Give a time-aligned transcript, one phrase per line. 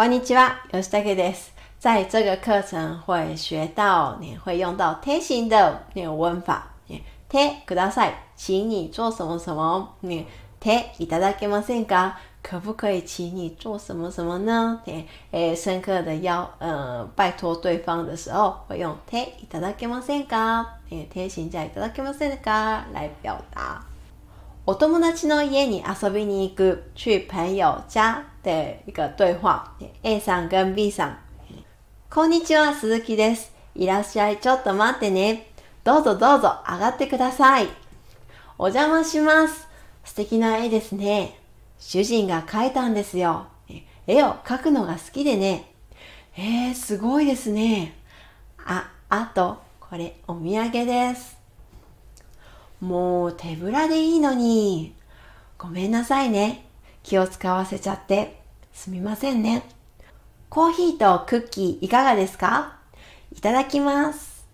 [0.00, 1.52] こんにちは、よろしくです。
[1.80, 6.68] 在这个课程会学到，你会用到贴心的那个问法。
[7.28, 9.88] 贴ください，请你做什么什么。
[10.60, 12.12] ていただけませんか？
[12.44, 14.80] 可不可以请你做什么什么呢？
[15.32, 20.64] 诶，深刻的要呃拜托对方的时候，会用贴いただけませんか？
[21.10, 23.87] 贴心在いただけませんか来表达。
[24.70, 29.72] お友達の家に遊びに行く去朋友家的一个对话。
[30.02, 31.18] A さん跟 B さん。
[32.10, 33.50] こんにちは、鈴木です。
[33.74, 34.36] いらっしゃい。
[34.38, 35.46] ちょっと待ってね。
[35.84, 37.68] どうぞどうぞ、上がってください。
[38.58, 39.66] お邪魔します。
[40.04, 41.40] 素敵な絵ですね。
[41.78, 43.46] 主人が描いたんですよ。
[44.06, 45.72] 絵を描くのが好きでね。
[46.36, 47.94] えー、すごいですね。
[48.66, 51.37] あ、あと、これ、お土産です。
[52.80, 54.94] もう手ぶらでいいのに。
[55.58, 56.64] ごめんなさいね。
[57.02, 58.40] 気を使わせちゃって。
[58.72, 59.64] すみませんね。
[60.48, 62.76] コーヒーとクッキーいかがですか
[63.36, 64.46] いただきます。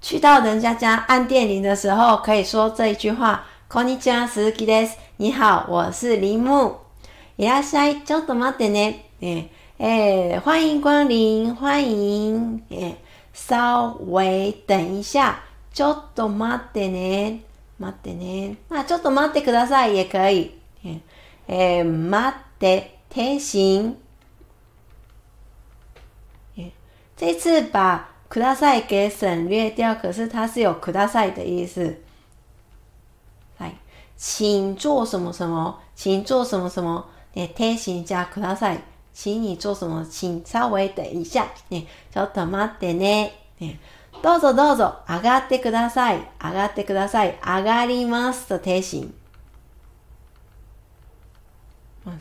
[0.00, 4.98] 去到人家家按電铃的时候，可以说这一句话：こんにちは、鈴木です。
[5.18, 6.76] 你好，我是林木。
[7.38, 9.08] いらっしゃい、ちょっと待ってね。
[9.20, 12.60] ええ、欢迎光临，欢迎。
[12.70, 12.96] え、
[13.32, 15.38] 稍微等一下，
[15.72, 17.51] ちょっと待ってね。
[17.82, 18.58] 待ってね。
[18.70, 19.96] まあ、ちょっと待ってください。
[19.96, 20.52] 也可以。
[21.48, 23.96] えー、待って、停行。
[27.16, 31.98] 这次把ください给省略掉，可是它是有ください的意思。
[33.58, 33.72] 来，
[34.16, 37.04] 请做什么什么，请做什么什么。
[37.34, 38.78] ね、停じ加ください。
[39.12, 40.04] 请你做什么？
[40.04, 41.46] 请稍微等一下。
[41.70, 43.32] ね、ちょっと待ってね。
[43.60, 43.78] ね
[44.22, 46.18] どうぞどうぞ、上がってください。
[46.40, 47.36] 上がってください。
[47.44, 49.10] 上がりますと停止
[52.06, 52.12] 音。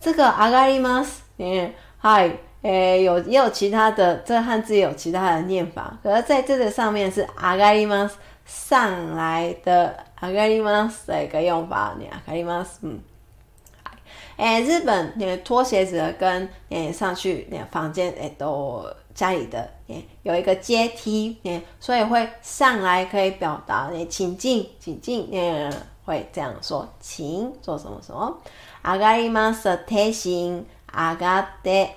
[0.00, 1.22] 这个上がります。
[1.36, 12.78] 嗯，嗨，え、有也有其他的，这汉字有其他的念法，可是在这个上面是上がります上来的上がります的一个用法，你上がります，
[14.38, 19.68] え诶，日本，诶，脱鞋子跟诶上去诶房间っと、家里的，
[20.22, 21.38] 有一个阶梯，
[21.80, 25.28] 所以会上来可以表达，请进，请进，
[26.04, 28.38] 会这样说，请做什么什么。
[28.84, 29.84] 上がります。
[29.86, 31.90] 提醒，上がって、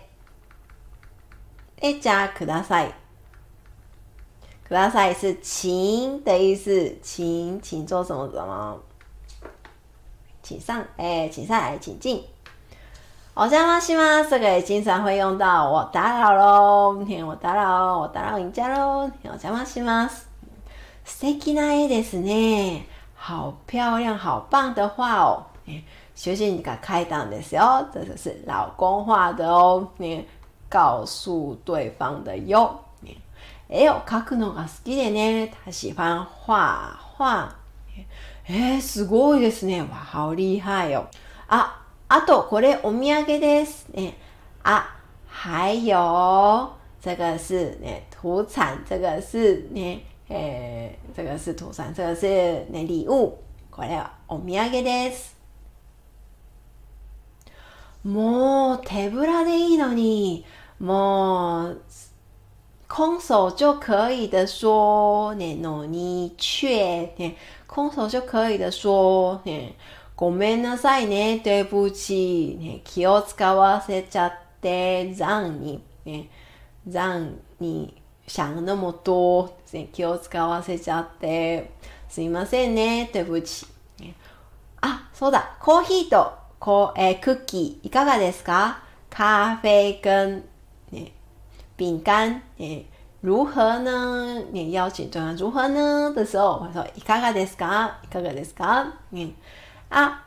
[1.81, 2.93] こちらください。
[4.67, 8.79] ください是请的意思，请，请做什么什么，
[10.41, 12.23] 请上，哎，请上来，请进。
[13.41, 14.21] 我邪魔し吗？
[14.29, 15.69] 这个也经常会用到。
[15.71, 19.09] 我打扰喽，你我打扰，我打扰人家喽。
[19.23, 20.25] お邪魔します。
[21.05, 22.81] 素敵ないですね。
[23.15, 25.45] 好漂亮，好棒的画哦。
[26.13, 29.87] 学习你敢开档的时候，这就是老公画的哦。
[29.95, 30.27] 你
[30.67, 32.77] 告诉对方的哟。
[33.69, 35.51] 哎呦，卡くのが斯基で呢？
[35.63, 37.47] 他喜欢画画。
[38.49, 39.81] 哎，すごいですね。
[39.83, 41.05] わ、ハオリハよ。
[42.11, 43.87] あと、これお土産です。
[43.89, 44.17] ね、
[44.63, 44.97] あ、
[45.71, 46.73] いよ。
[46.99, 52.25] 这个是ね、土产、这个是ね、えー、这个是土産、这个是
[52.71, 53.37] ね、礼物。
[53.69, 55.37] これはお土産です。
[58.03, 60.43] もう手ぶらでいいのに、
[60.79, 61.81] もう、
[62.87, 67.35] 空手就可以的说，ねのに却ね，
[67.67, 69.73] 空手就可以的说，ね。
[70.19, 71.49] ごめんなさいね、と
[71.81, 76.29] ぶち、気を使わせちゃって、残に、ね、
[76.85, 77.95] 残に、
[78.27, 79.57] 想那么のもと、
[79.93, 81.71] 気を使わせちゃって、
[82.09, 83.65] すいませんね、とぶち。
[84.81, 86.33] あ、そうだ、コーヒーと
[86.97, 90.41] えー、クッキーいかがですか咖啡跟、
[90.91, 91.13] ね、
[91.77, 92.87] 饼干、ね、
[93.21, 93.85] 如何
[94.53, 99.31] 呢邀请对方如何呢的时候、我说、いかがですかいかがですかね。
[99.89, 100.23] 啊，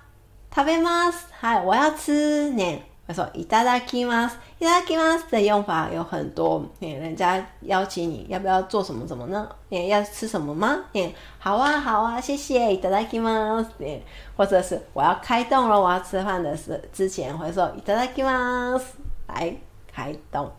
[0.52, 1.26] 食べます。
[1.40, 2.82] 嗨，我要吃呢。
[3.06, 4.36] 我说，いただきます。
[4.60, 6.64] いただきます的用法有很多。
[6.80, 9.48] 人家邀请你要不要做什么什么呢？
[9.68, 10.82] 你要吃什么吗？
[10.94, 12.68] 嗯，好啊，好啊，谢谢。
[12.72, 13.66] いただきます。
[13.78, 14.00] 嗯，
[14.36, 18.82] 或者是我要开动了，我要吃饭的时之前会说いただきます，
[19.28, 19.54] 来
[19.92, 20.50] 开动。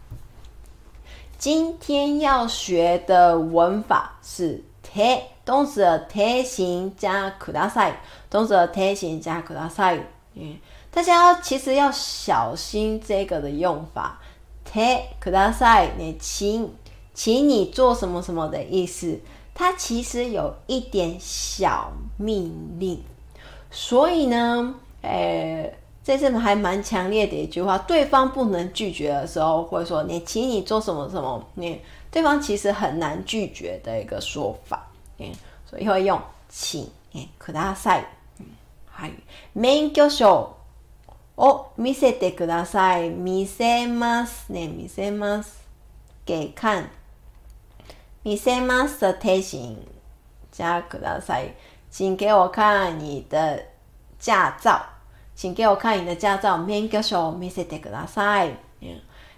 [1.38, 5.33] 今天要学的文法是 te。
[5.46, 7.94] 动词的变形加くださ ы，
[8.30, 10.00] 动词的变形加くださ ы。
[10.36, 10.58] 嗯，
[10.90, 14.20] 大家其实要小心这个的用法。
[14.66, 16.74] てくださ ы，你请，
[17.14, 19.20] 请你做什么什么的意思。
[19.56, 23.04] 它其实有一点小命令。
[23.70, 27.78] 所以呢，诶，这是还蛮强烈的一句话。
[27.80, 31.44] 对方不能拒绝的时候，会说你，请你做什么什么。
[31.56, 31.80] 你
[32.10, 34.93] 对方其实很难拒绝的一个说法。
[35.24, 35.34] え
[35.66, 36.92] それ用请
[37.40, 38.08] ください、
[38.88, 39.14] はい。
[39.56, 40.56] 免許証
[41.38, 43.10] を見せてください。
[43.10, 45.66] 見せますね、見せます。
[46.28, 46.90] 给看。
[48.24, 49.78] 見せます的提醒。
[50.52, 51.54] じゃあください。
[51.90, 53.62] 请给我看你的
[54.20, 54.82] 驾照。
[55.36, 56.58] 请给我看你的驾照。
[56.58, 58.56] 免許証を見せてください。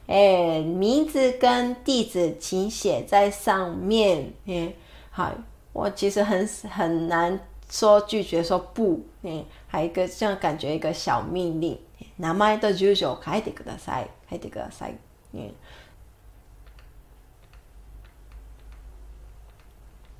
[0.08, 4.34] えー、名字跟地址请写在上面。
[4.48, 4.76] え
[5.12, 5.36] はい。
[5.76, 7.38] 我其实很很难
[7.70, 9.06] 说拒绝说不。
[9.22, 11.78] ね、还有一个这样感觉一个小命令。
[12.16, 14.08] 名前と住所を書いてください。
[14.32, 14.96] 書いてください。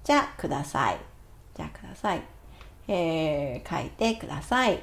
[0.04, 0.98] じゃください。
[1.56, 2.22] じゃください。
[2.90, 4.78] えー、書いてください。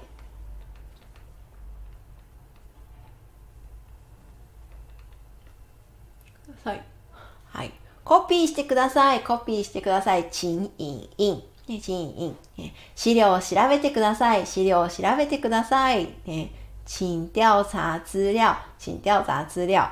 [8.14, 9.20] コピーしてください。
[9.25, 10.29] コピーしてください。
[10.31, 11.43] チンインイン。
[11.67, 12.11] ね、チン
[12.59, 12.73] イン。
[12.94, 14.47] 資料を調べてください。
[14.47, 16.12] 資料を調べてください。
[16.26, 16.53] ね、
[16.85, 18.55] チン調査資オ。
[18.79, 19.76] チン調査資料。
[19.79, 19.88] は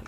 [0.00, 0.04] い。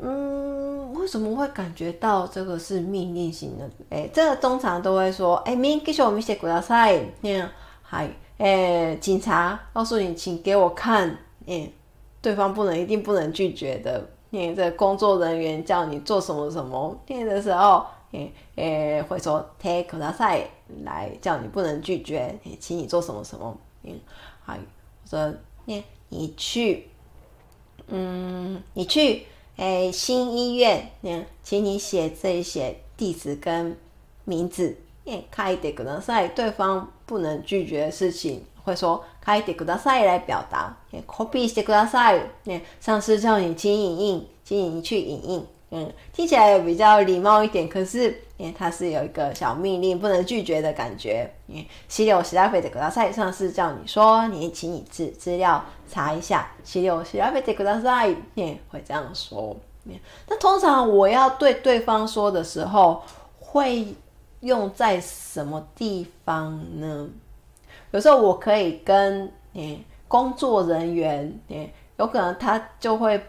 [0.00, 3.68] 嗯，为什么会感觉到这个是命令型的？
[4.14, 5.78] 这个通常都会说，を見
[6.22, 7.12] せてください。
[7.20, 7.50] ね、
[7.82, 8.12] はい。
[8.38, 11.18] 哎，警察告诉你，请给我看。
[12.22, 14.08] 对方不能，一定不能拒绝的。
[14.34, 20.42] 你的工作人员叫你做什么什么，念的时候，诶诶，会说 take a course
[20.84, 23.54] 来叫你不能拒绝，也请你做什么什么，
[24.42, 24.58] 好，还
[25.06, 25.30] 说
[25.66, 26.88] 念你去，
[27.88, 29.26] 嗯，你去
[29.58, 33.76] 诶新医院，念请你写这些地址跟
[34.24, 38.42] 名字，念开的课程赛，对方不能拒绝的事情。
[38.64, 40.74] 会说“开いてください”来表达
[41.06, 42.20] ，“コピーしてください”。
[42.80, 47.68] 上司叫你请影印，请营去影印，嗯，听起来也比较礼貌一点。
[47.68, 51.28] 可是，因为它是有一个小命令，不能拒绝的感觉。
[51.48, 58.14] 因为“資料調べてください”，上司叫你说你请你资资料查一下，“資料調べてください”。
[58.70, 59.56] 会这样说。
[60.28, 63.02] 那通常我要对对方说的时候，
[63.40, 63.84] 会
[64.40, 67.08] 用在什么地方呢？
[67.92, 73.22] 有时候我可以跟你工作人员，你有可能他就会，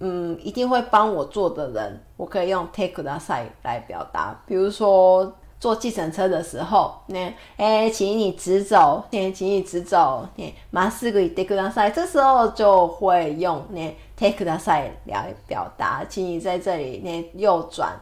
[0.00, 4.34] 嗯，一定会帮我做的人，我可以用 take the side 来表达。
[4.46, 10.50] 比如说坐计程车的时候，那哎，请你直走，那请你直走，那
[10.88, 17.94] ますぐ take the side，这时候就会用那 take the side 来表达，请你在这里那右转，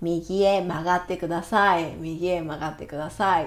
[0.00, 0.20] 右へ
[0.68, 3.46] 曲がってください，右へ曲がってください，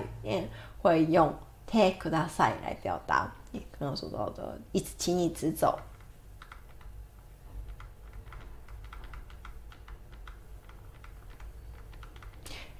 [0.81, 1.31] 会用。
[1.67, 5.77] 请，ください来表达你刚刚说到的，一直请你直走。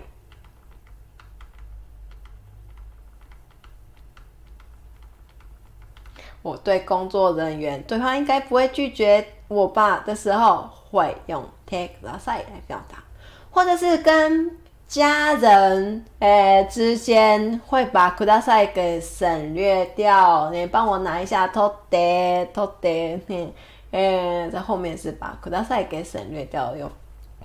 [6.43, 10.01] 我对工作人员对方应该不会拒绝我吧？
[10.01, 13.03] 的时候会用 take the side 来表达，
[13.51, 14.64] 或者是跟。
[14.95, 20.51] 家人诶之间会把ください给省略掉。
[20.53, 21.49] 你帮我拿一下。
[21.49, 23.53] t o d a y トデトデ，你
[23.91, 26.89] 诶在后面是把ください给省略掉用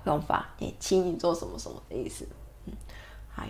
[0.04, 0.46] 用法。
[0.60, 2.24] 你请你做什么什么的意思。
[2.66, 2.72] 嗯，
[3.34, 3.42] 好。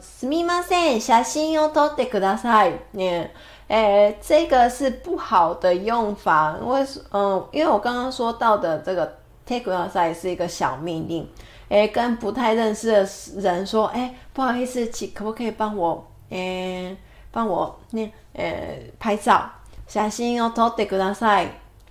[0.00, 2.74] すみません、写真を撮ってください。
[2.92, 3.28] 你
[3.66, 9.18] 诶，这个是不好的用法，因为嗯，因为我刚刚说到的这个。
[9.48, 11.26] Take care 是一个小命令，
[11.70, 13.08] 诶，跟不太认识的
[13.40, 16.94] 人说，哎，不好意思，请可不可以帮我，嗯，
[17.30, 19.50] 帮我，那，诶，拍照，
[19.86, 21.46] 写信要投，得ください，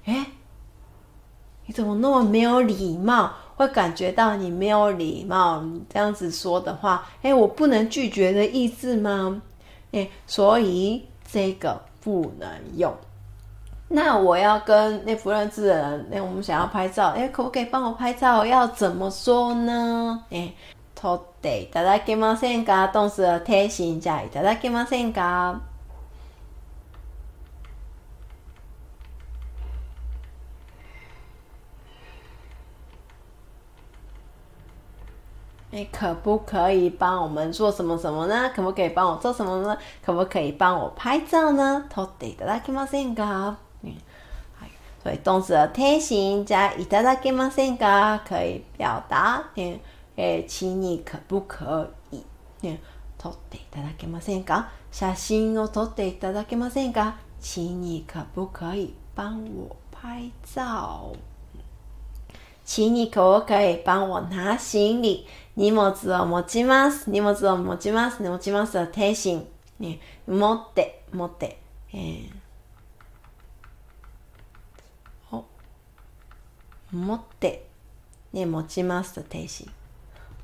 [0.06, 0.28] 哎，
[1.74, 9.42] 怎么那么没有礼貌，会感觉到你没有礼貌，这样子说的话，哎，我不能拒绝的意志吗？
[9.94, 12.48] 哎，所以这个不能
[12.78, 12.94] 用。
[13.90, 18.46] 那我要跟那不认识的人，那我们想要拍照，哎，可不可以帮我拍照？
[18.46, 20.24] 要怎么说呢？
[20.30, 20.54] 哎
[20.96, 22.88] t o d a いただけませんか。
[22.92, 23.70] 动词的る？
[23.70, 25.56] 心じゃいただけませんか。
[35.70, 38.50] 你可不可以帮我们做什么什么呢？
[38.54, 39.78] 可不可以帮我做什么呢？
[40.06, 43.67] 可不可以帮我拍照呢とっていただけませんか。
[45.08, 49.80] 所以动词的贴心加いただけませんか可以表达ね、
[50.18, 52.20] え请你可不可以
[52.62, 52.80] ね、
[53.18, 61.14] 撮っていただけませんか写真を撮っていただけませんか请你可不可以帮我拍照？
[62.66, 65.26] 请你可不可以帮我拿行李？
[65.56, 67.10] 荷物を持ちます。
[67.10, 68.22] 荷物を持ちます。
[68.22, 69.48] 持ちます天心。
[69.80, 71.60] ね、持って、持って。
[71.94, 72.30] え
[76.92, 77.68] 持って、
[78.34, 79.68] ね、持ちますと停止。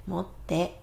[0.06, 0.78] 持って、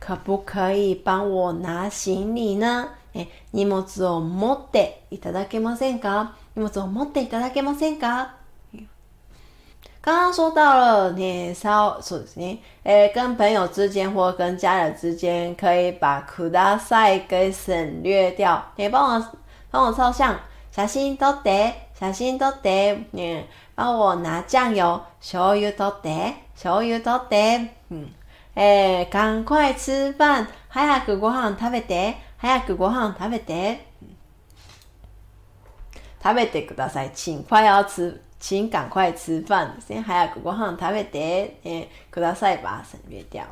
[0.00, 8.36] 可不可以帮我拿行李呢え荷物を持っていただけませんか荷物を持っていただけませんか
[10.02, 12.60] 刚刚说到了ね、さそうですね。
[12.84, 18.62] え跟朋友之间或跟家人之间可以把ください给省略掉。
[18.76, 19.38] え、帮我
[19.74, 20.38] 帮我照相，
[20.70, 28.14] 写真撮って、写真撮って、ね、帮我拿酱油、醤油撮って、醤油撮って、うん、
[28.54, 29.06] えい。
[29.10, 33.80] 赶快吃饭、早くご飯食べて、早くご飯食べて、
[36.22, 38.22] 食べてください、请快要吃。
[38.38, 40.00] 请赶快吃饭ですね。
[40.06, 43.44] 早くご飯食べて、えくださいば省略掉。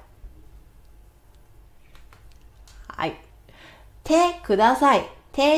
[2.97, 3.17] はい。
[4.05, 5.05] てください。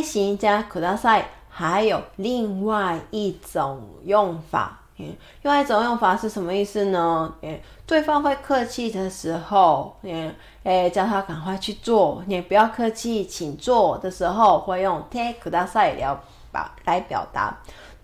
[0.02, 4.78] 请加くだ赛，还有另外一种用法。
[4.98, 5.12] 嗯，
[5.42, 7.34] 另外一种用法是什么意思呢？
[7.42, 17.52] 嗯，对方会客气的时候，嗯，哎，叫他赶快去做，你不要客气，请坐的时候，会用“请加ください”了表来表达。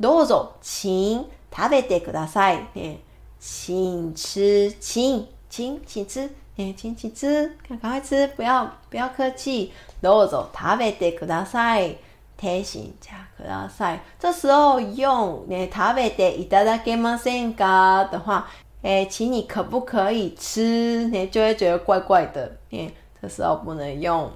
[0.03, 2.59] どうぞ、请食べてください。
[2.75, 2.97] 嗯，
[3.39, 5.29] 请吃，请。
[5.61, 9.71] 请请吃，诶，请请吃，赶快吃，不要不要客气。
[10.01, 11.97] どうぞ食べてください、
[12.39, 13.71] て心じゃくだ
[14.19, 18.49] 这时候用诶食べていただけませんか的话，
[18.81, 21.05] 诶，请你可不可以吃？
[21.13, 22.57] 你就会觉得怪怪的。
[22.71, 22.91] 诶，
[23.21, 24.31] 这时候不能用。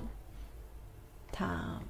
[1.33, 1.81] 他。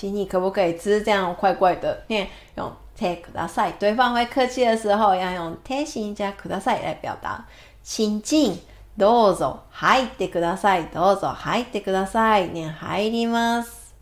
[0.00, 2.02] 请你可不可以吃这样怪怪的？
[2.08, 2.26] 念
[2.56, 3.72] 用 take ください。
[3.78, 7.44] 对方会客气的时候，要用天心加ください来表达。
[7.82, 8.58] 请进，
[8.98, 10.86] どうぞ入ってください。
[10.88, 12.48] どうぞ入ってください。
[12.50, 13.94] 念入ります。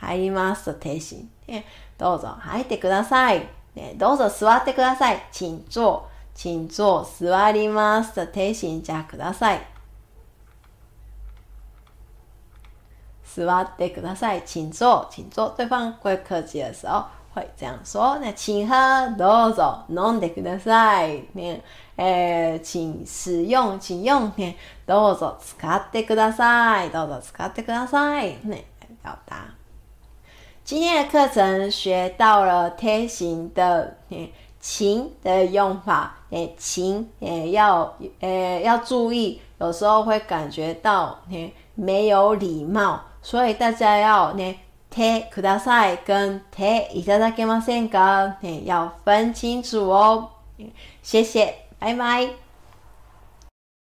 [0.00, 1.30] 入りますと天心。
[1.46, 1.62] ね、
[1.96, 3.46] どうぞ入ってください。
[3.76, 5.20] ね、どうぞ座ってください。
[5.30, 6.04] 请坐。
[6.34, 7.04] 请坐。
[7.16, 9.60] 座りますと天心ゃください。
[13.38, 15.48] 座，请坐，请坐。
[15.50, 18.18] 对方贵客气的时候会这样说。
[18.20, 18.74] 那请喝，
[19.16, 19.82] どうぞ。
[19.90, 21.22] 飲んでください。
[21.96, 24.30] 诶，请使用，请用。
[24.36, 24.54] 诶，
[24.86, 26.90] どうぞ使ってください。
[26.90, 28.34] どうぞ使ってください。
[28.50, 28.64] 诶，
[29.04, 29.54] 好哒。
[30.64, 33.96] 今天的课程学到了贴形的
[34.60, 36.16] 请的用法。
[36.30, 43.00] 诶，请也要诶要注意，有时候会感觉到诶没有礼貌。
[43.22, 44.56] 所以大家要呢，
[44.92, 50.30] てください跟ていただけませんか，要分清楚哦。
[51.02, 52.30] 谢谢，拜拜。